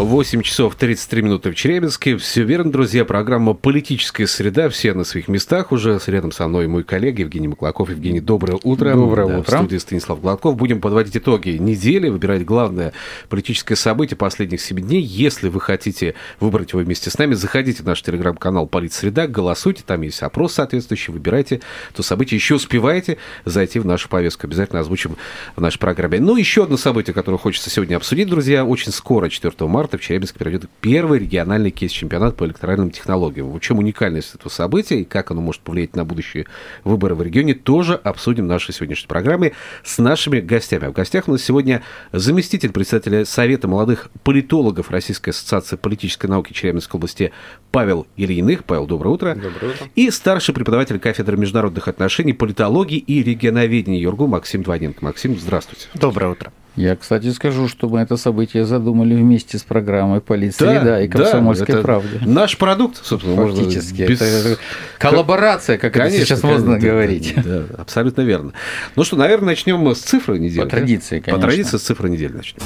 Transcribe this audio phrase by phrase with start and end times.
[0.00, 2.16] 8 часов 33 минуты в Челябинске.
[2.16, 3.04] Все верно, друзья.
[3.04, 4.70] Программа «Политическая среда».
[4.70, 6.00] Все на своих местах уже.
[6.06, 7.90] Рядом со мной мой коллега Евгений Маклаков.
[7.90, 8.94] Евгений, доброе утро.
[8.94, 9.56] Доброе да, утро.
[9.56, 10.56] В студии Станислав Гладков.
[10.56, 12.94] Будем подводить итоги недели, выбирать главное
[13.28, 15.02] политическое событие последних 7 дней.
[15.02, 19.82] Если вы хотите выбрать его вместе с нами, заходите в наш телеграм-канал «Политсреда», голосуйте.
[19.86, 21.12] Там есть опрос соответствующий.
[21.12, 21.60] Выбирайте
[21.92, 22.36] то событие.
[22.36, 24.46] Еще успеваете зайти в нашу повестку.
[24.46, 25.18] Обязательно озвучим
[25.56, 26.20] в нашей программе.
[26.20, 28.64] Ну, еще одно событие, которое хочется сегодня обсудить, друзья.
[28.64, 33.50] Очень скоро, 4 марта, в Челябинске пройдет первый региональный кейс-чемпионат по электоральным технологиям.
[33.52, 36.46] В чем уникальность этого события и как оно может повлиять на будущие
[36.84, 39.52] выборы в регионе, тоже обсудим в нашей сегодняшней программе
[39.84, 40.86] с нашими гостями.
[40.86, 46.52] А в гостях у нас сегодня заместитель председателя Совета молодых политологов Российской ассоциации политической науки
[46.52, 47.32] Челябинской области
[47.70, 48.64] Павел Ильиных.
[48.64, 49.34] Павел, доброе утро.
[49.34, 49.86] Доброе утро.
[49.94, 55.04] И старший преподаватель кафедры международных отношений, политологии и регионоведения ЮРГУ Максим Дваненко.
[55.04, 55.88] Максим, здравствуйте.
[55.94, 56.52] Доброе утро.
[56.76, 61.74] Я, кстати, скажу, что мы это событие задумали вместе с программой «Полиция да, и комсомольской
[61.74, 62.20] да, правде».
[62.24, 64.02] Наш продукт, собственно, Фактически.
[64.02, 64.20] можно без...
[64.20, 64.58] Это
[64.98, 67.34] коллаборация, как конечно, это сейчас конечно, можно да, говорить.
[67.36, 68.52] Да, да, абсолютно верно.
[68.94, 70.62] Ну что, наверное, начнем с цифры недели.
[70.62, 71.34] По традиции, конечно.
[71.34, 72.62] По традиции с цифры недели начнем.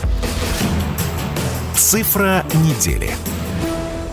[1.74, 3.10] Цифра недели.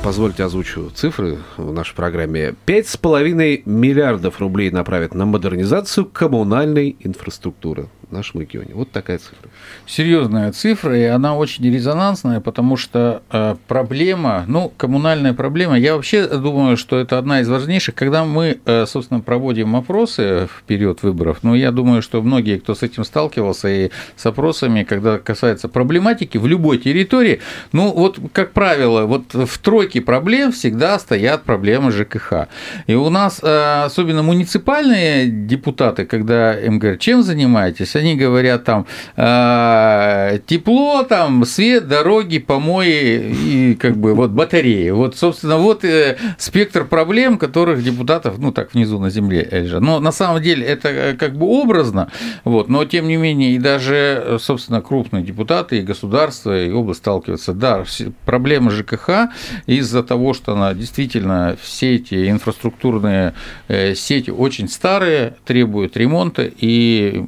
[0.04, 2.56] Позвольте озвучу цифры в нашей программе.
[2.66, 8.72] 5,5 миллиардов рублей направят на модернизацию коммунальной инфраструктуры регионе.
[8.74, 9.50] Вот такая цифра.
[9.86, 16.28] Серьезная цифра, и она очень резонансная, потому что э, проблема, ну, коммунальная проблема, я вообще
[16.28, 21.40] думаю, что это одна из важнейших, когда мы, э, собственно, проводим опросы в период выборов,
[21.44, 26.38] но я думаю, что многие, кто с этим сталкивался и с опросами, когда касается проблематики
[26.38, 27.42] в любой территории,
[27.72, 32.48] ну, вот, как правило, вот в тройке проблем всегда стоят проблемы ЖКХ.
[32.88, 38.86] И у нас, э, особенно муниципальные депутаты, когда им говорят, чем занимаетесь, они говорят там
[39.16, 44.90] э, тепло, там свет, дороги, помои и как бы вот батареи.
[44.90, 49.82] Вот, собственно, вот э, спектр проблем, которых депутатов, ну так внизу на земле лежат.
[49.82, 52.12] Но на самом деле это э, как бы образно,
[52.44, 57.54] вот, но тем не менее и даже, собственно, крупные депутаты и государства и область сталкиваются.
[57.54, 57.84] Да,
[58.26, 59.30] проблема ЖКХ
[59.68, 63.34] из-за того, что она действительно все эти инфраструктурные
[63.68, 67.24] э, сети очень старые, требуют ремонта и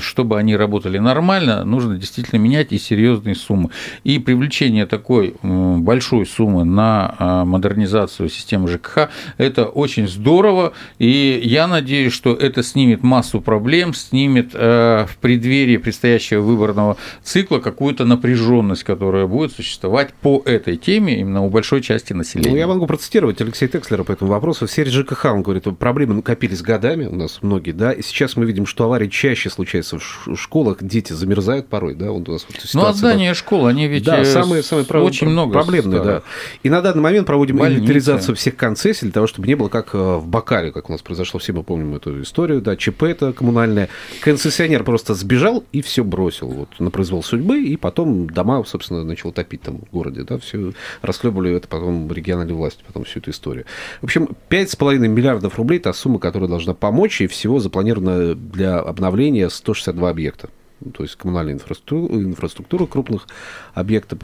[0.00, 3.70] чтобы они работали нормально, нужно действительно менять и серьезные суммы.
[4.04, 9.08] И привлечение такой большой суммы на а, модернизацию системы ЖКХ–
[9.38, 15.76] это очень здорово, и я надеюсь, что это снимет массу проблем, снимет э, в преддверии
[15.76, 22.12] предстоящего выборного цикла какую-то напряженность, которая будет существовать по этой теме именно у большой части
[22.12, 22.50] населения.
[22.50, 24.66] Ну, я могу процитировать Алексея Текслера по этому вопросу.
[24.66, 28.46] В сфере ЖКХ он говорит, проблемы накопились годами у нас многие, да, и сейчас мы
[28.46, 32.58] видим, что аварии чаще случаются в школах, дети замерзают порой, да, вот у нас вот
[32.74, 36.22] Ну, а здания школ, они ведь да, самые, самые очень много проблемные, да.
[36.62, 37.78] И на данный момент проводим Больницы.
[37.78, 41.40] инвентаризацию всех концессий для того, чтобы не было как в Бакале, как у нас произошло,
[41.40, 43.88] все мы помним эту историю, да, ЧП это коммунальное.
[44.20, 49.32] Концессионер просто сбежал и все бросил вот, на произвол судьбы, и потом дома, собственно, начал
[49.32, 53.64] топить там в городе, да, все расхлебывали это потом региональные власти, потом всю эту историю.
[54.00, 59.47] В общем, 5,5 миллиардов рублей– та сумма, которая должна помочь, и всего запланировано для обновления
[59.50, 60.48] 162 объекта.
[60.80, 63.26] Ну, то есть коммунальная инфраструктура, инфраструктура крупных
[63.74, 64.18] объектов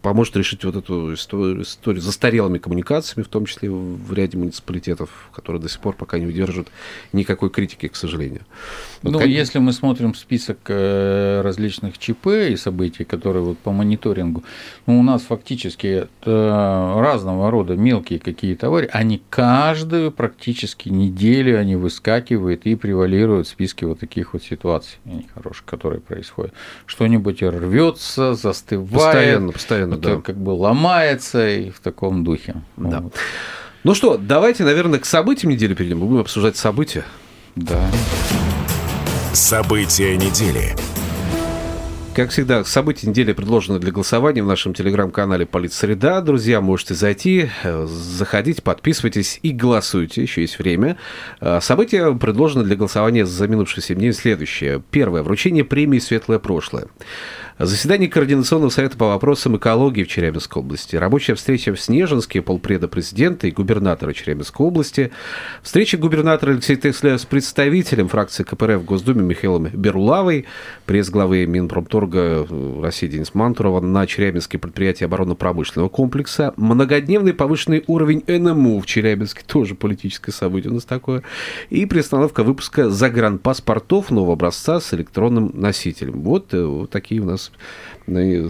[0.00, 5.60] поможет решить вот эту историю, с застарелыми коммуникациями, в том числе в ряде муниципалитетов, которые
[5.60, 6.68] до сих пор пока не удержат
[7.12, 8.42] никакой критики, к сожалению.
[9.02, 9.28] Вот ну, как...
[9.28, 14.42] если мы смотрим список э, различных ЧП и событий, которые вот по мониторингу,
[14.86, 22.64] ну, у нас фактически разного рода мелкие какие-то аварии, они каждую практически неделю они выскакивают
[22.64, 26.54] и превалируют в списке вот таких вот ситуаций нехороших которые происходят.
[26.86, 30.20] Что-нибудь рвется, застывает, постоянно, постоянно, да.
[30.20, 32.54] как бы ломается и в таком духе.
[32.76, 33.00] Да.
[33.00, 33.14] Вот.
[33.82, 35.98] Ну что, давайте, наверное, к событиям недели перейдем.
[35.98, 37.04] Мы будем обсуждать события.
[37.56, 37.90] Да.
[39.32, 40.74] События недели.
[42.14, 46.20] Как всегда, события недели предложены для голосования в нашем телеграм-канале «Политсреда».
[46.20, 50.96] Друзья, можете зайти, заходить, подписывайтесь и голосуйте, еще есть время.
[51.60, 54.80] События предложены для голосования за минувшие 7 дней следующее.
[54.92, 55.24] Первое.
[55.24, 56.86] Вручение премии «Светлое прошлое».
[57.56, 60.96] Заседание Координационного совета по вопросам экологии в Челябинской области.
[60.96, 65.12] Рабочая встреча в Снежинске, полпреда президента и губернатора Челябинской области.
[65.62, 70.46] Встреча губернатора Алексея Тесля с представителем фракции КПРФ в Госдуме Михаилом Берулавой,
[70.84, 72.44] пресс-главы Минпромторга
[72.82, 76.54] России Денис Мантурова на Челябинске предприятии оборонно-промышленного комплекса.
[76.56, 81.22] Многодневный повышенный уровень НМУ в Челябинске, тоже политическое событие у нас такое.
[81.70, 86.20] И приостановка выпуска загранпаспортов нового образца с электронным носителем.
[86.22, 87.43] Вот, э, вот такие у нас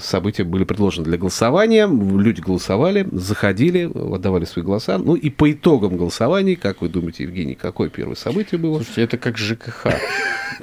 [0.01, 1.87] события были предложены для голосования.
[1.87, 4.99] Люди голосовали, заходили, отдавали свои голоса.
[4.99, 8.77] Ну и по итогам голосования, как вы думаете, Евгений, какое первое событие было?
[8.79, 9.87] Слушайте, это как ЖКХ.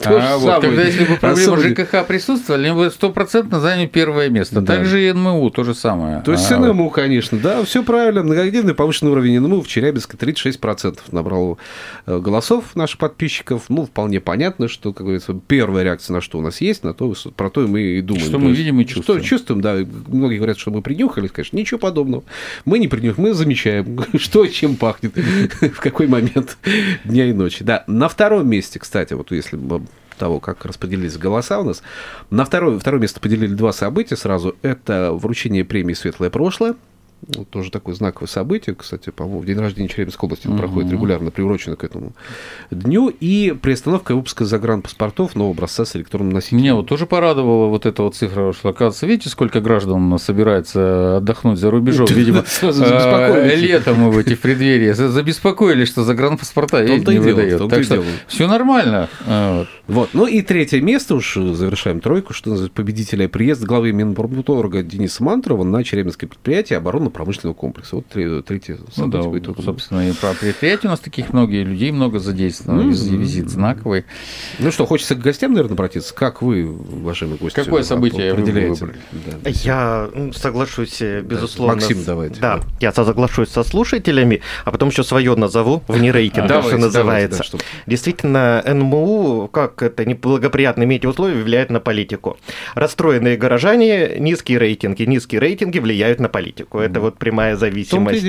[0.05, 4.61] А вот, когда если бы проблема ЖКХ присутствовали, они бы стопроцентно заняли первое место.
[4.61, 4.77] Да.
[4.77, 6.21] Также и НМУ то же самое.
[6.21, 8.23] То есть а, НМУ, конечно, да, все правильно.
[8.23, 11.57] Многодневный повышенный уровень НМУ в Челябинске 36% набрал
[12.05, 13.63] э, голосов наших подписчиков.
[13.69, 17.13] Ну, вполне понятно, что, как говорится, первая реакция на что у нас есть, на то,
[17.35, 18.20] про то мы и думаем.
[18.25, 19.19] Что мы видим и чувствуем.
[19.19, 19.77] Что чувствуем, да.
[20.07, 22.23] Многие говорят, что мы принюхались, конечно, ничего подобного.
[22.65, 25.15] Мы не принюхали, мы замечаем, что чем пахнет,
[25.61, 26.57] в какой момент
[27.03, 27.63] дня и ночи.
[27.63, 29.57] Да, на втором месте, кстати, вот если
[30.17, 31.81] того, как распределились голоса у нас.
[32.29, 34.55] На второе, второе место поделили два события сразу.
[34.61, 36.75] Это вручение премии «Светлое прошлое»,
[37.27, 40.57] вот тоже такое знаковое событие, кстати, по-моему, в день рождения Челябинской области угу.
[40.57, 42.13] проходит регулярно, приурочено к этому
[42.71, 46.61] дню, и приостановка выпуска загранпаспортов нового образца с электронным носителем.
[46.61, 50.23] Меня вот тоже порадовала вот эта вот цифра, что, оказывается, видите, сколько граждан у нас
[50.23, 57.69] собирается отдохнуть за рубежом, видимо, а, летом в эти преддверии, забеспокоились, что загранпаспорта не выдают.
[57.69, 59.09] Так что все нормально.
[59.27, 60.09] А, вот.
[60.13, 65.83] Ну и третье место, уж завершаем тройку, что победителя приезд главы Минпромторга Дениса Мантрова на
[65.83, 67.97] Челябинское предприятие обороны промышленного комплекса.
[67.97, 69.47] Вот третье ну, да, будет.
[69.63, 73.17] Собственно, и про предприятия у нас таких много, и людей много задействовано, mm-hmm.
[73.17, 74.05] визит знаковый.
[74.59, 76.13] Ну что, хочется к гостям, наверное, обратиться.
[76.13, 78.85] Как вы, уважаемые гости, Какое событие определяете?
[78.85, 81.75] Вы да, я соглашусь, э, безусловно.
[81.75, 82.39] Максим, давайте.
[82.39, 87.43] Да, я соглашусь со слушателями, а потом еще свое назову, вне рейтинга, что называется.
[87.85, 92.37] Действительно, НМУ, как это неблагоприятные метеоусловия, влияет на политику.
[92.75, 95.03] Расстроенные горожане, низкие рейтинги.
[95.03, 96.79] Низкие рейтинги влияют на политику.
[96.79, 98.25] Это вот прямая зависимость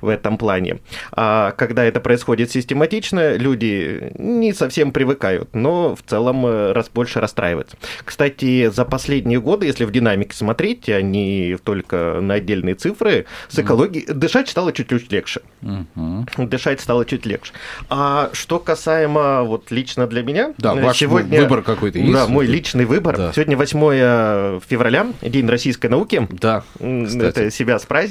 [0.00, 0.78] в этом плане.
[1.12, 7.20] А когда это происходит систематично, люди не совсем привыкают, но в целом э, раз, больше
[7.20, 7.76] расстраиваются.
[8.04, 13.58] Кстати, за последние годы, если в динамике смотреть, а не только на отдельные цифры, с
[13.58, 14.14] экологией mm.
[14.14, 15.40] дышать стало чуть-чуть легче.
[15.62, 16.46] Mm-hmm.
[16.46, 17.52] Дышать стало чуть легче.
[17.88, 22.12] А что касаемо вот лично для меня, да, э, ваш сегодня выбор какой-то есть?
[22.12, 23.16] Да, мой личный выбор.
[23.16, 23.32] Да.
[23.32, 26.26] Сегодня 8 февраля, День российской науки.
[26.30, 26.62] Да.
[26.74, 27.18] Кстати.
[27.18, 28.07] Это себя праздником.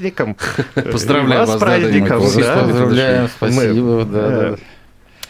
[0.91, 1.55] Поздравляю вас.
[1.55, 2.21] с праздником.
[2.21, 4.07] Поздравляем, спасибо.
[4.11, 4.55] Э,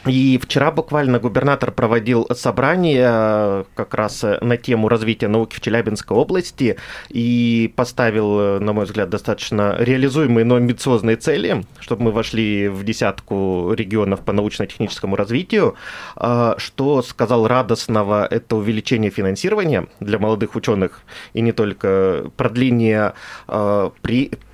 [0.07, 5.61] и вчера буквально губернатор проводил собрание э, как раз э, на тему развития науки в
[5.61, 6.77] Челябинской области
[7.09, 13.73] и поставил, на мой взгляд, достаточно реализуемые, но амбициозные цели, чтобы мы вошли в десятку
[13.73, 15.75] регионов по научно-техническому развитию.
[16.15, 21.01] Что сказал радостного, это увеличение финансирования для молодых ученых
[21.33, 23.13] и не только продление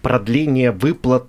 [0.01, 1.27] продление выплат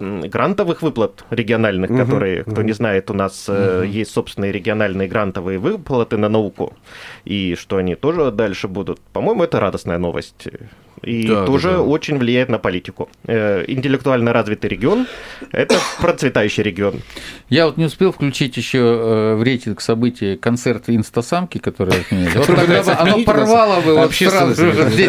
[0.00, 2.62] грантовых выплат региональных, угу, которые, кто угу.
[2.62, 3.82] не знает, у нас угу.
[3.82, 6.72] есть собственные региональные грантовые выплаты на науку,
[7.24, 9.00] и что они тоже дальше будут.
[9.12, 10.48] По-моему, это радостная новость
[11.02, 11.82] и да, тоже да, да.
[11.82, 13.08] очень влияет на политику.
[13.26, 15.06] Э, интеллектуально развитый регион–
[15.52, 17.00] это процветающий регион.
[17.48, 22.28] Я вот не успел включить еще э, в рейтинг событий концерт инстасамки, который отменили.
[22.38, 24.54] Вот тогда оно порвало бы вообще сразу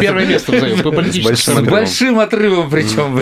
[0.00, 3.18] Первое место по политическому Большим отрывом причем.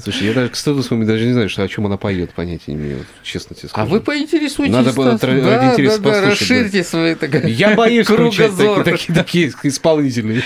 [0.00, 2.72] Слушай, я даже к стыду своему даже не знаю, что о чем она поет, понятия
[2.72, 3.86] не имею, честно тебе скажу.
[3.86, 4.74] А вы поинтересуйтесь.
[4.74, 6.40] Надо было ради интереса послушать.
[6.40, 7.16] Расширьте свои
[7.48, 8.52] Я боюсь включать
[9.14, 10.42] такие исполнительные.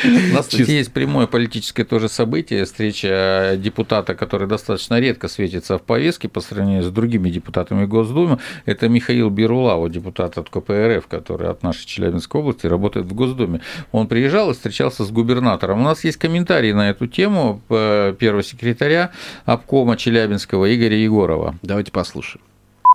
[0.69, 6.41] Нас есть прямое политическое тоже событие, встреча депутата, который достаточно редко светится в повестке по
[6.41, 8.39] сравнению с другими депутатами Госдумы.
[8.67, 13.61] Это Михаил Берулава, депутат от КПРФ, который от нашей Челябинской области работает в Госдуме.
[13.93, 15.81] Он приезжал и встречался с губернатором.
[15.81, 19.13] У нас есть комментарий на эту тему первого секретаря
[19.45, 21.55] обкома Челябинского Игоря Егорова.
[21.63, 22.43] Давайте послушаем.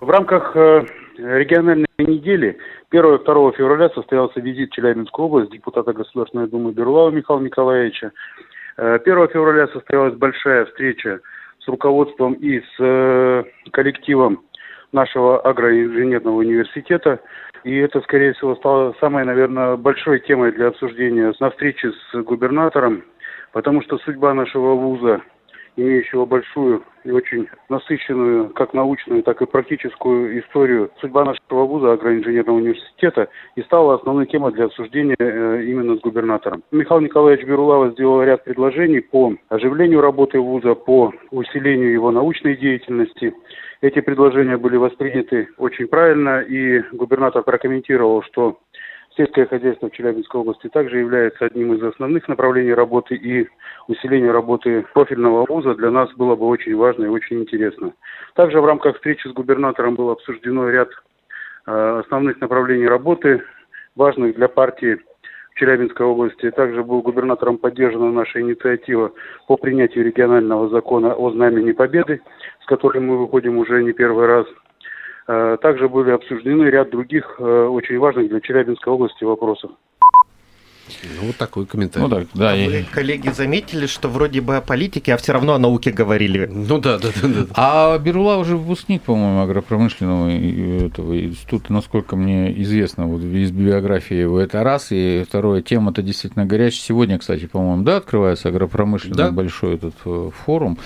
[0.00, 0.86] В рамках э,
[1.18, 2.56] региональной недели
[2.92, 8.10] 1-2 февраля состоялся визит в Челябинскую область депутата Государственной Думы Берлава Михаила Николаевича.
[8.76, 11.20] 1 э, февраля состоялась большая встреча
[11.60, 14.42] с руководством и с э, коллективом
[14.90, 17.20] нашего агроинженерного университета.
[17.62, 23.04] И это, скорее всего, стало самой, наверное, большой темой для обсуждения на встрече с губернатором,
[23.52, 25.20] потому что судьба нашего вуза
[25.76, 32.56] имеющего большую и очень насыщенную как научную, так и практическую историю судьба нашего вуза агроинженерного
[32.56, 36.62] университета и стала основной темой для обсуждения э, именно с губернатором.
[36.70, 43.34] Михаил Николаевич Берулава сделал ряд предложений по оживлению работы вуза, по усилению его научной деятельности.
[43.80, 48.58] Эти предложения были восприняты очень правильно, и губернатор прокомментировал, что
[49.16, 53.48] Сельское хозяйство в Челябинской области также является одним из основных направлений работы, и
[53.88, 57.92] усиление работы профильного вуза для нас было бы очень важно и очень интересно.
[58.34, 60.90] Также в рамках встречи с губернатором было обсуждено ряд
[61.66, 63.42] э, основных направлений работы,
[63.96, 65.00] важных для партии
[65.50, 66.48] в Челябинской области.
[66.52, 69.10] Также был губернатором поддержана наша инициатива
[69.48, 72.20] по принятию регионального закона о знамени Победы,
[72.62, 74.46] с которым мы выходим уже не первый раз–
[75.60, 79.70] также были обсуждены ряд других э, очень важных для Челябинской области вопросов.
[81.20, 82.08] Ну, вот такой комментарий.
[82.08, 82.66] Ну, так, да, а и...
[82.66, 86.46] Вы, коллеги, заметили, что вроде бы о политике, а все равно о науке говорили.
[86.46, 87.28] Ну да, да, да.
[87.28, 87.46] да.
[87.54, 90.30] А Берула уже выпускник, по-моему, агропромышленного
[90.86, 94.40] этого института, насколько мне известно, вот из биографии его.
[94.40, 94.88] Это раз.
[94.90, 96.80] И второе, тема-то действительно горячая.
[96.80, 99.30] Сегодня, кстати, по-моему, да, открывается агропромышленный да?
[99.30, 100.78] большой этот э, форум.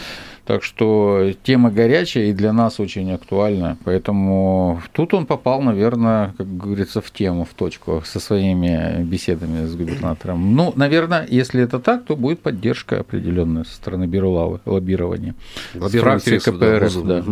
[0.46, 3.78] Так что тема горячая и для нас очень актуальна.
[3.84, 9.74] Поэтому тут он попал, наверное, как говорится, в тему, в точку со своими беседами с
[9.74, 10.54] губернатором.
[10.54, 15.34] Ну, наверное, если это так, то будет поддержка определенная со стороны бюро лавы, лоббирования.
[15.74, 17.22] Лоббирование КПРС, да.
[17.22, 17.24] Да.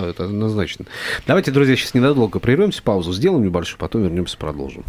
[0.00, 0.84] да, это однозначно.
[1.26, 4.84] Давайте, друзья, сейчас ненадолго прервемся, паузу сделаем небольшую, потом вернемся, продолжим.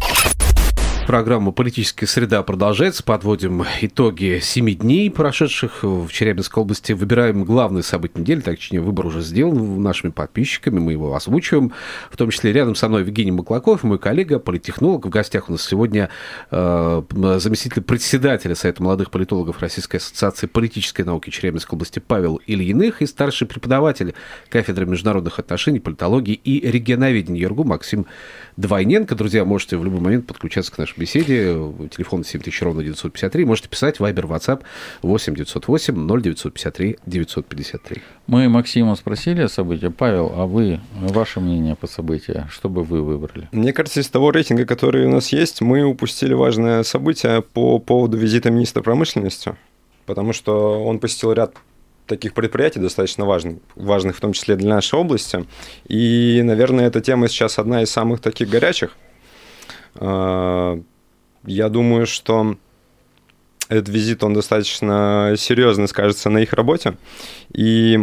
[1.10, 3.02] Программа «Политическая среда» продолжается.
[3.02, 6.92] Подводим итоги семи дней, прошедших в Челябинской области.
[6.92, 8.38] Выбираем главные события недели.
[8.38, 10.78] Так, точнее, выбор уже сделан нашими подписчиками.
[10.78, 11.72] Мы его озвучиваем.
[12.12, 15.04] В том числе рядом со мной Евгений Маклаков, мой коллега, политтехнолог.
[15.04, 16.10] В гостях у нас сегодня
[16.52, 17.02] э,
[17.38, 23.48] заместитель председателя Совета молодых политологов Российской ассоциации политической науки Челябинской области Павел Ильиных и старший
[23.48, 24.14] преподаватель
[24.48, 28.06] кафедры международных отношений, политологии и регионоведения ЮРГУ Максим
[28.56, 29.16] Двойненко.
[29.16, 31.54] Друзья, можете в любой момент подключаться к нашей беседе.
[31.90, 33.44] Телефон 7000 ровно 953.
[33.44, 34.62] Можете писать Вайбер, WhatsApp
[35.02, 38.02] 8 908 0953 953.
[38.26, 39.88] Мы Максима спросили о событии.
[39.88, 43.48] Павел, а вы, ваше мнение по событию, что бы вы выбрали?
[43.52, 48.18] Мне кажется, из того рейтинга, который у нас есть, мы упустили важное событие по поводу
[48.18, 49.56] визита министра промышленности,
[50.06, 51.54] потому что он посетил ряд
[52.06, 55.46] таких предприятий достаточно важных, важных в том числе для нашей области.
[55.88, 58.96] И, наверное, эта тема сейчас одна из самых таких горячих.
[59.96, 60.80] А,
[61.44, 62.56] я думаю, что
[63.68, 66.96] этот визит, он достаточно серьезно скажется на их работе,
[67.52, 67.98] и,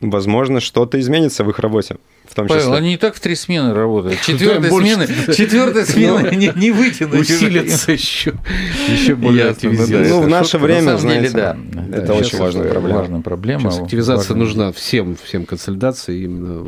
[0.00, 1.96] возможно, что-то изменится в их работе
[2.30, 2.60] в том числе.
[2.60, 4.20] Павел, они и так в три смены работают.
[4.26, 7.20] Четвертая смена, четвертая смена не, не вытянуть.
[7.20, 8.34] Усилится еще,
[8.88, 10.14] еще более активизироваться.
[10.14, 11.56] Ну, в наше время, знаете, да,
[11.92, 12.98] это очень важная проблема.
[13.00, 13.70] Важная проблема.
[13.70, 16.62] активизация нужна всем, всем консолидации, именно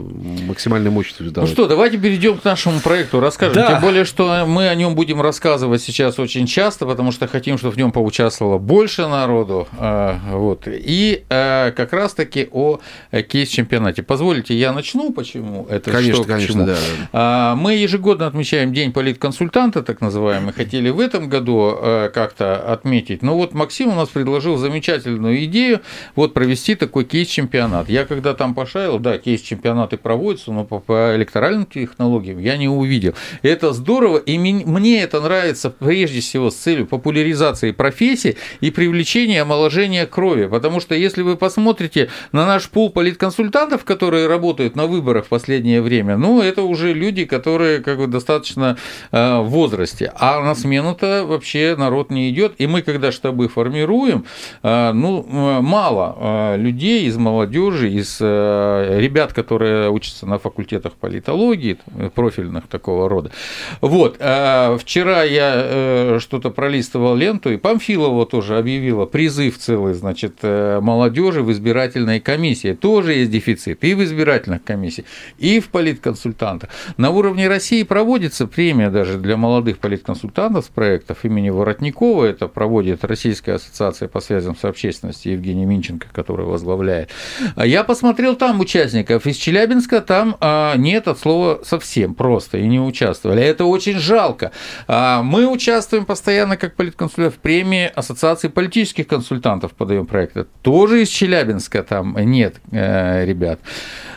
[0.47, 1.33] максимальной мощностью.
[1.35, 3.55] Ну что, давайте перейдем к нашему проекту, расскажем.
[3.55, 3.69] Да.
[3.69, 7.75] Тем более, что мы о нем будем рассказывать сейчас очень часто, потому что хотим, чтобы
[7.75, 9.69] в нем поучаствовало больше народу.
[9.79, 10.65] А, вот.
[10.67, 12.81] И а, как раз-таки о
[13.13, 14.03] кейс-чемпионате.
[14.03, 15.52] Позволите, я начну, почему?
[15.53, 16.67] Почему это конечно, что конечно, чему.
[16.67, 16.77] Да,
[17.13, 17.55] да.
[17.57, 20.53] Мы ежегодно отмечаем День политконсультанта, так называемый.
[20.53, 23.23] Хотели в этом году э, как-то отметить.
[23.23, 25.81] Но вот Максим у нас предложил замечательную идею
[26.17, 27.89] вот провести такой кейс-чемпионат.
[27.89, 33.15] Я когда там пошарил, да, кейс-чемпионаты проводятся, но по, по электоральным технологиям я не увидел.
[33.43, 40.07] Это здорово, и мне это нравится прежде всего с целью популяризации профессии и привлечения омоложения
[40.07, 40.47] крови.
[40.47, 45.83] Потому что если вы посмотрите на наш пул политконсультантов, которые работают на выборах в последнее
[45.83, 48.77] время, ну, это уже люди, которые как бы достаточно
[49.11, 50.13] э, в возрасте.
[50.15, 52.55] А на смену-то вообще народ не идет.
[52.59, 54.25] И мы, когда штабы формируем,
[54.63, 61.77] э, ну, э, мало людей из молодежи, из ребят, которые учатся на факультетах политологии,
[62.15, 63.33] профильных такого рода.
[63.81, 64.15] Вот.
[64.17, 72.21] Вчера я что-то пролистывал ленту, и Памфилова тоже объявила призыв целый, значит, молодежи в избирательной
[72.21, 72.75] комиссии.
[72.75, 75.07] Тоже есть дефицит и в избирательных комиссиях
[75.39, 76.71] и в политконсультантах.
[76.97, 82.25] На уровне России проводится премия даже для молодых политконсультантов с проектов имени Воротникова.
[82.25, 87.11] Это проводит Российская ассоциация по связям с общественностью Евгений Минченко, который возглавляет.
[87.57, 89.27] А я посмотрел там участников.
[89.27, 93.43] Из Челябинска там а, нет от слова совсем просто и не участвовали.
[93.43, 94.53] Это очень жалко.
[94.89, 100.47] А, мы участвуем постоянно как политконсультант в премии Ассоциации политических консультантов подаем проекты.
[100.63, 103.61] Тоже из Челябинска там нет э, ребят.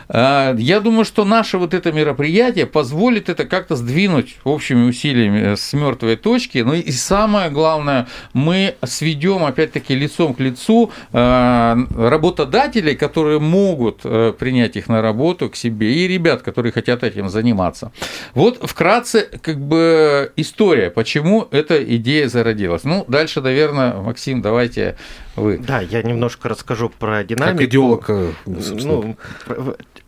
[0.08, 6.16] Я думаю, что наше вот это мероприятие позволит это как-то сдвинуть общими усилиями с мертвой
[6.16, 6.58] точки.
[6.58, 14.32] Ну и самое главное, мы сведем опять-таки лицом к лицу а, работодателей, которые могут э,
[14.38, 17.92] принять их на работу к себе, и ребят, которые хотят этим заниматься.
[18.34, 22.84] Вот вкратце как бы история, почему эта идея зародилась.
[22.84, 24.96] Ну, дальше, наверное, Максим, давайте
[25.36, 25.58] вы.
[25.58, 27.58] Да, я немножко расскажу про динамику.
[27.58, 29.16] Как идеолог, э, ну,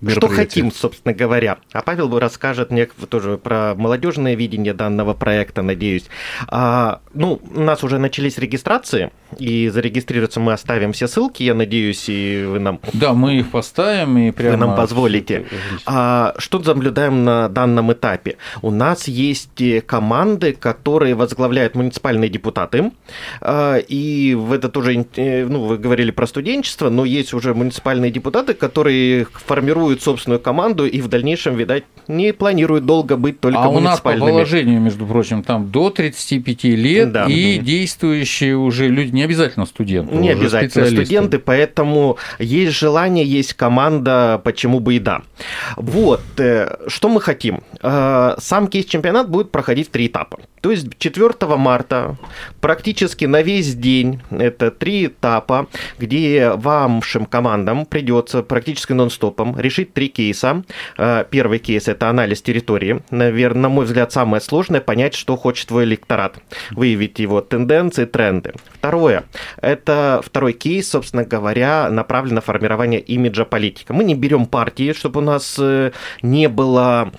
[0.06, 1.58] что хотим, собственно говоря.
[1.72, 6.06] А Павел расскажет мне тоже про молодежное видение данного проекта, надеюсь.
[6.46, 12.08] А, ну, у нас уже начались регистрации, и зарегистрироваться мы оставим все ссылки, я надеюсь,
[12.08, 12.80] и вы нам...
[12.92, 14.52] Да, мы их поставим, и прямо...
[14.52, 15.46] Вы нам позволите.
[15.86, 18.36] А, что наблюдаем на данном этапе?
[18.62, 22.92] У нас есть команды, которые возглавляют муниципальные депутаты,
[23.40, 28.10] а, и в это тоже, э, ну, вы говорили про студенчество, но есть уже муниципальные
[28.10, 33.70] депутаты, которые формируют собственную команду и в дальнейшем, видать, не планируют долго быть только а
[33.70, 34.22] муниципальными.
[34.22, 37.26] А у нас по положению, между прочим, там до 35 лет да.
[37.26, 40.14] и действующие уже люди, не обязательно студенты.
[40.14, 45.22] Не обязательно студенты, поэтому есть желание, есть команда, почему бы и да.
[45.76, 47.62] Вот, э, что мы хотим.
[47.82, 50.38] Э, сам кейс-чемпионат будет проходить в три этапа.
[50.60, 52.16] То есть 4 марта
[52.60, 60.08] практически на весь день, это три этапа, где вашим командам придется практически нон-стопом решить три
[60.08, 60.64] кейса.
[60.96, 63.02] Э, первый кейс– это анализ территории.
[63.10, 66.38] Наверное, на мой взгляд, самое сложное– понять, что хочет твой электорат.
[66.70, 68.54] Выявить его тенденции, тренды.
[68.74, 69.24] Второе–
[69.62, 73.92] это второй кейс, собственно говоря, направлен на формирование имиджа политика.
[73.92, 77.12] Мы не берем партии, чтобы у нас э, не было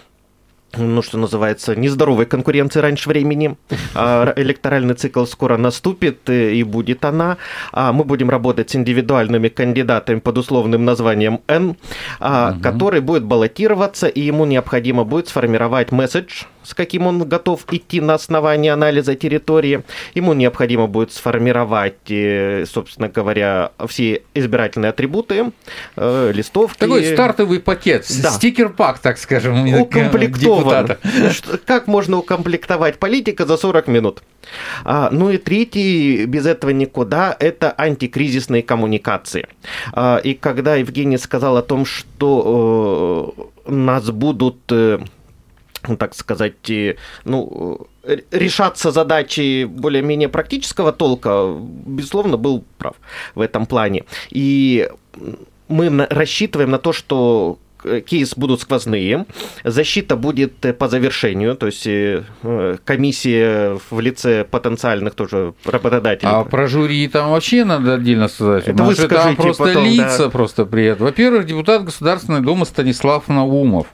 [0.77, 3.57] ну, что называется, нездоровой конкуренции раньше времени.
[3.95, 7.38] А, электоральный цикл скоро наступит, э, и будет она.
[7.71, 12.61] А мы будем работать с индивидуальными кандидатами под условным названием N, угу.
[12.61, 18.13] который будет баллотироваться, и ему необходимо будет сформировать месседж, с каким он готов идти на
[18.13, 19.83] основании анализа территории.
[20.13, 25.51] Ему необходимо будет сформировать, э, собственно говоря, все избирательные атрибуты,
[25.95, 26.77] э, листовки.
[26.77, 28.29] Такой стартовый пакет, да.
[28.29, 30.58] стикер-пак, так скажем, укомплектован.
[31.65, 34.23] Как можно укомплектовать политика за 40 минут?
[34.83, 39.47] А, ну и третий, без этого никуда, это антикризисные коммуникации.
[39.93, 43.35] А, и когда Евгений сказал о том, что
[43.65, 44.59] э, нас будут
[45.87, 46.69] ну, так сказать,
[47.23, 47.88] ну,
[48.31, 52.95] решаться задачи более-менее практического толка, безусловно, был прав
[53.34, 54.03] в этом плане.
[54.29, 54.89] И
[55.69, 57.68] мы рассчитываем на то, что Э,
[58.05, 59.25] кейс будут сквозные,
[59.63, 62.23] защита будет э, по завершению, то есть э,
[62.83, 66.31] комиссия в лице потенциальных тоже работодателей.
[66.31, 68.67] А про жюри там вообще надо отдельно сказать.
[68.67, 70.29] Это вы скажите там просто потом, лица да.
[70.29, 71.01] просто приедут.
[71.01, 73.87] Во-первых, депутат Государственной Думы Станислав Наумов,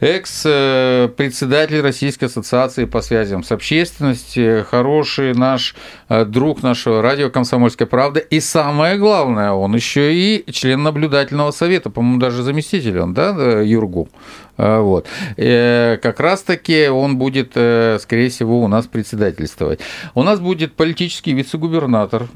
[0.00, 5.74] экс-председатель Российской ассоциации по связям с общественностью, хороший наш
[6.08, 8.20] друг нашего радио «Комсомольская правда».
[8.20, 14.08] И самое главное, он еще и член наблюдательного совета, по-моему, даже заместитель он, да, Юргу.
[14.56, 15.06] А, вот.
[15.36, 19.80] Э, как раз-таки он будет, э, скорее всего, у нас председательствовать.
[20.14, 22.28] У нас будет политический вице-губернатор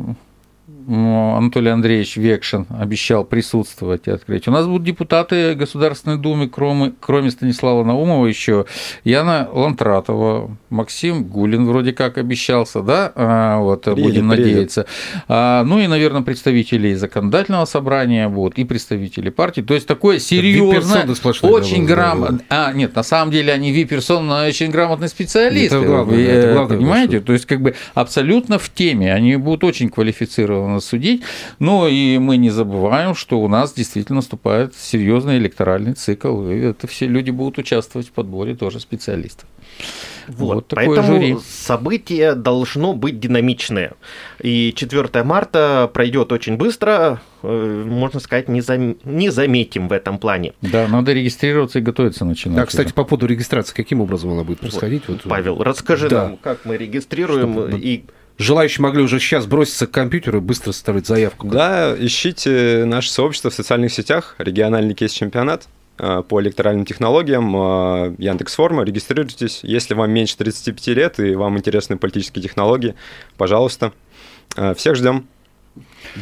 [0.89, 4.47] Анатолий Андреевич Векшин обещал присутствовать и открыть.
[4.47, 8.67] У нас будут депутаты Государственной Думы, кроме, кроме Станислава Наумова, еще
[9.03, 14.83] Яна Лантратова, Максим Гулин вроде как обещался, да, а, вот, приедет, будем надеяться.
[14.83, 15.25] Приедет.
[15.29, 19.63] А, ну и, наверное, представители законодательного собрания будут, и представители партии.
[19.63, 21.07] То есть такое серьезное,
[21.43, 22.41] очень грамотно.
[22.49, 25.77] А, нет, на самом деле они вип-персоны, но очень грамотные специалисты.
[25.77, 27.21] Это главное, это главное, понимаете?
[27.21, 31.23] То есть как бы абсолютно в теме, они будут очень квалифицированы судить.
[31.59, 36.87] Но и мы не забываем, что у нас действительно наступает серьезный электоральный цикл, и это
[36.87, 39.49] все люди будут участвовать в подборе тоже специалистов.
[40.29, 41.37] Вот, вот такое поэтому жюри.
[41.47, 43.93] событие должно быть динамичное.
[44.41, 48.97] И 4 марта пройдет очень быстро, э, можно сказать, не, зам...
[49.05, 50.55] не заметим в этом плане.
[50.63, 52.57] Да, надо регистрироваться и готовиться начинать.
[52.57, 55.05] Да, кстати, по поводу регистрации, каким образом она будет происходить?
[55.07, 55.31] Вот, вот.
[55.31, 56.25] Павел, расскажи да.
[56.25, 57.79] нам, как мы регистрируем Чтобы...
[57.79, 58.05] и
[58.39, 61.49] Желающие могли уже сейчас броситься к компьютеру и быстро ставить заявку.
[61.49, 65.69] Да, ищите наше сообщество в социальных сетях, региональный кейс-чемпионат
[65.99, 69.61] э, по электоральным технологиям, э, Яндекс.Форма, регистрируйтесь.
[69.63, 72.95] Если вам меньше 35 лет и вам интересны политические технологии,
[73.39, 73.93] пожалуйста.
[74.55, 75.27] Э, всех ждем.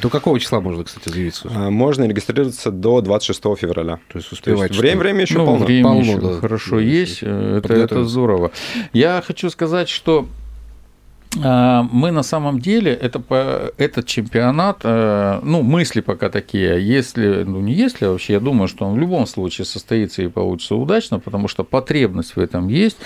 [0.00, 1.48] До какого числа можно, кстати, заявиться?
[1.48, 3.98] Можно регистрироваться до 26 февраля.
[4.08, 4.68] То есть успевать.
[4.68, 5.64] То есть время, время еще ну, полно.
[5.64, 6.40] Время полно, еще да.
[6.40, 7.22] хорошо есть.
[7.22, 8.52] Это, это здорово.
[8.92, 10.28] Я хочу сказать, что
[11.36, 17.60] мы на самом деле это по, этот чемпионат, э, ну мысли пока такие, если, ну
[17.60, 21.18] не если а вообще, я думаю, что он в любом случае состоится и получится удачно,
[21.18, 22.96] потому что потребность в этом есть.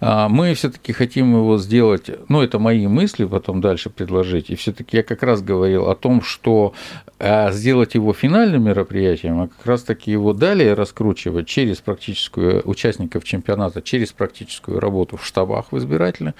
[0.00, 4.50] А, мы все-таки хотим его сделать, ну это мои мысли, потом дальше предложить.
[4.50, 6.74] И все-таки я как раз говорил о том, что
[7.18, 13.24] а, сделать его финальным мероприятием, а как раз таки его далее раскручивать через практическую участников
[13.24, 16.34] чемпионата, через практическую работу в штабах в избирательных,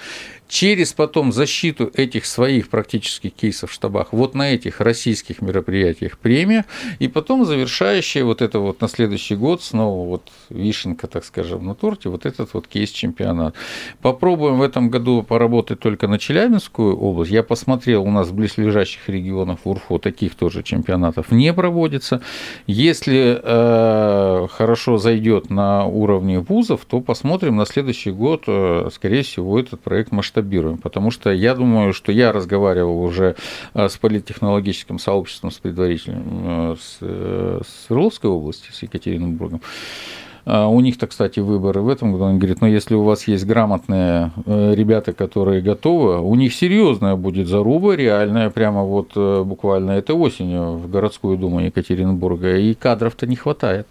[0.49, 6.65] через потом защиту этих своих практических кейсов в штабах вот на этих российских мероприятиях премия,
[6.99, 11.75] и потом завершающая вот это вот на следующий год снова вот вишенка, так скажем, на
[11.75, 13.55] торте, вот этот вот кейс-чемпионат.
[14.03, 17.31] Попробуем в этом году поработать только на Челябинскую область.
[17.31, 22.23] Я посмотрел, у нас в близлежащих регионах УРФО таких тоже чемпионатов не проводится.
[22.67, 29.59] Если э, хорошо зайдет на уровне вузов, то посмотрим на следующий год, э, скорее всего,
[29.59, 33.37] этот проект масштабируем, потому что я думаю, что я разговаривал уже
[33.75, 40.26] э, с политтехнологическим сообществом, с предварительным, э, с, э, с Орловской области, с Екатеринбургом, а,
[40.47, 42.25] у них-то, кстати, выборы в этом году.
[42.25, 47.17] Он говорит, ну, если у вас есть грамотные э, ребята, которые готовы, у них серьезная
[47.17, 53.27] будет заруба, реальная, прямо вот э, буквально этой осенью в городскую думу Екатеринбурга, и кадров-то
[53.27, 53.89] не хватает.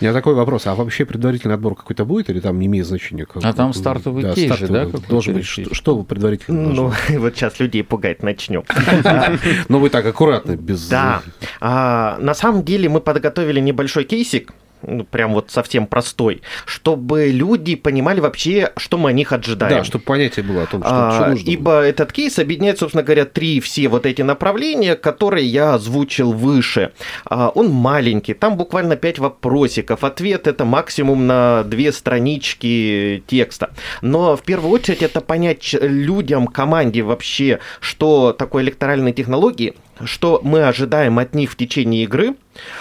[0.00, 3.24] У меня такой вопрос, а вообще предварительный отбор какой-то будет или там не имеет значения?
[3.24, 4.86] Как, а там стартовый да, кейс же, да?
[5.08, 8.64] Должен быть, что, что предварительно Ну, вот сейчас людей пугать начнем.
[9.68, 10.88] Но вы так аккуратно, без...
[10.88, 11.22] Да.
[11.60, 14.52] А, на самом деле мы подготовили небольшой кейсик,
[14.86, 19.78] ну, прям вот совсем простой, чтобы люди понимали вообще, что мы о них ожидаем.
[19.78, 21.48] Да, чтобы понятие было о том, что, а, что нужно.
[21.48, 21.88] Ибо будет.
[21.90, 26.92] этот кейс объединяет, собственно говоря, три все вот эти направления, которые я озвучил выше.
[27.24, 30.04] А, он маленький, там буквально пять вопросиков.
[30.04, 33.70] Ответ это максимум на две странички текста.
[34.02, 40.64] Но в первую очередь это понять людям, команде вообще, что такое электоральные технологии, что мы
[40.64, 42.34] ожидаем от них в течение игры,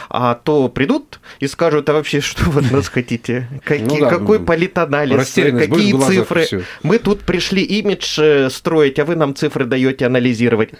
[0.09, 3.47] а то придут и скажут, а вообще что вы от нас хотите?
[3.63, 6.65] Какие, ну, да, какой политанализ, какие цифры?
[6.83, 10.69] Мы тут пришли имидж э, строить, а вы нам цифры даете анализировать.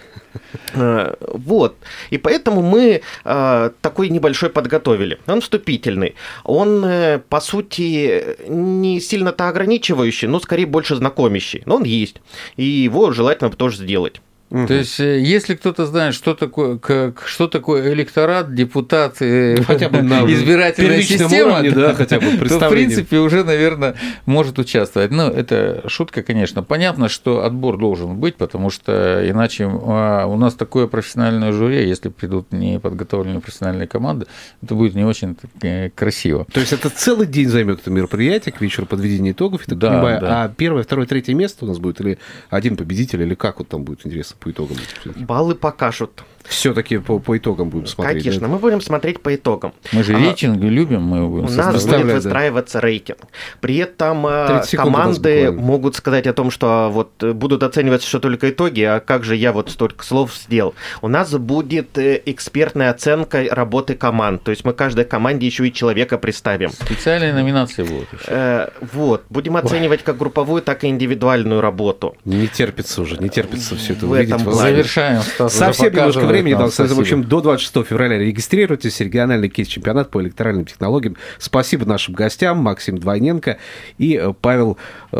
[0.76, 1.76] Э, вот.
[2.10, 5.20] И поэтому мы э, такой небольшой подготовили.
[5.26, 6.16] Он вступительный.
[6.42, 6.84] Он,
[7.28, 11.62] по сути, не сильно-то ограничивающий, но скорее больше знакомящий.
[11.66, 12.16] Но он есть.
[12.56, 14.20] И его желательно тоже сделать.
[14.54, 14.68] Угу.
[14.68, 19.88] То есть, э, если кто-то знает, что такое, как, что такое электорат, депутат, ну, хотя
[19.88, 25.10] бы на избирательная система, уровне, да, хотя бы то, в принципе, уже, наверное, может участвовать.
[25.10, 26.62] Ну, это шутка, конечно.
[26.62, 32.08] Понятно, что отбор должен быть, потому что иначе а, у нас такое профессиональное жюри, если
[32.08, 34.26] придут неподготовленные профессиональные команды,
[34.62, 36.46] это будет не очень э, красиво.
[36.52, 39.88] То есть, это целый день займет это мероприятие, к вечеру подведения итогов, я так да,
[39.88, 40.20] понимаю.
[40.20, 40.44] Да.
[40.44, 42.18] А первое, второе, третье место у нас будет или
[42.50, 44.36] один победитель, или как вот там будет интересно?
[44.44, 44.76] По итогам?
[45.16, 46.22] Баллы покажут.
[46.48, 48.22] Все-таки по, по итогам будем смотреть.
[48.22, 48.48] Конечно, да?
[48.48, 49.72] мы будем смотреть по итогам.
[49.92, 52.86] Мы же а, рейтинги любим, мы будем У нас будет выстраиваться да.
[52.86, 53.18] рейтинг.
[53.60, 58.20] При этом а, команды могут сказать о том, что а, вот э, будут оцениваться что
[58.20, 60.74] только итоги, а как же я вот столько слов сделал.
[61.00, 64.42] У нас будет э, экспертная оценка работы команд.
[64.42, 66.70] То есть мы каждой команде еще и человека представим.
[66.70, 68.12] Специальные номинации будут.
[68.12, 68.24] Еще.
[68.26, 69.24] Э, вот.
[69.30, 70.04] Будем оценивать Ой.
[70.04, 72.16] как групповую, так и индивидуальную работу.
[72.24, 74.34] Не терпится уже, не терпится все это в увидеть.
[74.34, 75.22] Этом Завершаем.
[75.22, 79.00] Стас, Совсем немножко времени нам, В общем, до 26 февраля регистрируйтесь.
[79.00, 81.16] Региональный кейс-чемпионат по электоральным технологиям.
[81.38, 82.58] Спасибо нашим гостям.
[82.58, 83.58] Максим Двойненко
[83.98, 84.78] и э, Павел
[85.12, 85.16] э,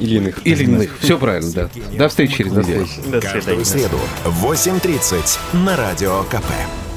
[0.00, 0.46] Ильиных.
[0.46, 0.98] Ильиных.
[1.00, 1.70] Все правильно, да.
[1.96, 2.86] До встречи через неделю.
[3.20, 6.87] Каждую среду в 8.30 на Радио КП.